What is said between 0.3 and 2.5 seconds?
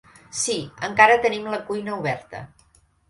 Sí, encara tenim la cuina oberta.